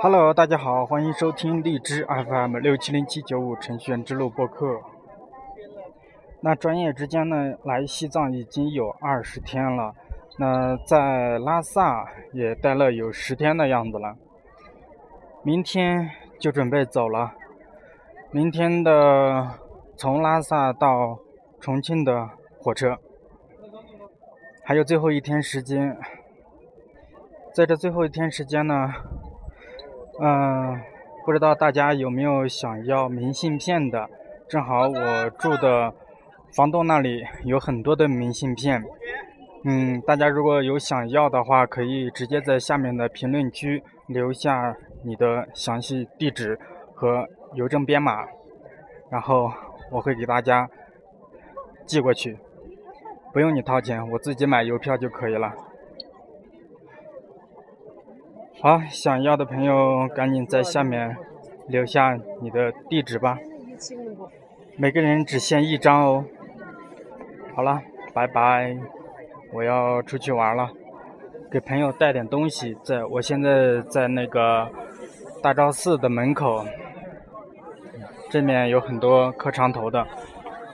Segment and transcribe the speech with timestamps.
[0.00, 4.80] Hello，大家好，欢迎收听荔枝 FM 六七零七九五程序员之路播客。
[6.40, 9.94] 那转眼之间呢，来西藏已经有二十天了，
[10.38, 14.16] 那在拉萨也待了有十天的样子了。
[15.42, 17.32] 明天就准备走了，
[18.30, 19.58] 明天的
[19.96, 21.18] 从拉萨到
[21.60, 22.98] 重庆的火车，
[24.64, 25.96] 还有最后一天时间。
[27.52, 28.92] 在这最后一天时间呢，
[30.20, 30.80] 嗯，
[31.24, 34.08] 不知道大家有没有想要明信片的？
[34.48, 35.92] 正好我住的
[36.54, 38.84] 房东那里有很多的明信片，
[39.64, 46.58] 嗯，大家如果有想要的话，可以直接在下面的评论区留下你的详细地址
[46.94, 48.24] 和邮政编码，
[49.10, 49.50] 然后
[49.90, 50.68] 我会给大家
[51.86, 52.38] 寄过去，
[53.32, 55.52] 不用你掏钱，我自己买邮票就可以了。
[58.60, 61.16] 好，想要的朋友赶紧在下面
[61.66, 63.38] 留下你的地址吧，
[64.76, 66.24] 每个人只限一张哦。
[67.54, 67.82] 好了，
[68.14, 68.76] 拜拜，
[69.52, 70.70] 我要出去玩了，
[71.50, 72.74] 给朋友带点东西。
[72.82, 74.70] 在我现在在那个
[75.42, 76.64] 大昭寺的门口，
[78.30, 80.06] 这面有很多磕长头的，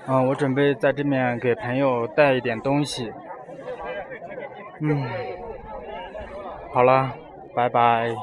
[0.06, 3.12] 嗯，我准备在这面给朋友带一点东西。
[4.80, 5.04] 嗯，
[6.72, 7.12] 好了。
[7.54, 8.14] 拜拜。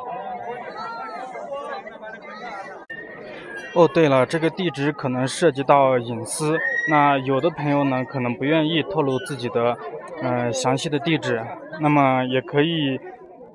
[3.73, 6.58] 哦，对了，这个地址可能涉及到隐私，
[6.89, 9.78] 那有的朋友呢可能不愿意透露自己的
[10.23, 11.45] 嗯详细的地址，
[11.80, 13.00] 那么也可以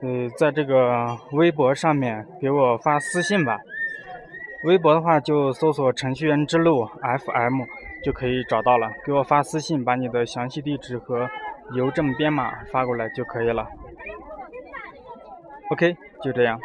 [0.00, 3.59] 呃在这个微博上面给我发私信吧。
[4.65, 7.62] 微博的话就搜索“程序员之路 FM”
[8.05, 11.28] 就可以找到了，给我发私信，把你的详细地址和
[11.75, 13.67] 邮政编码发过来就可以了。
[15.73, 16.61] OK，就这样。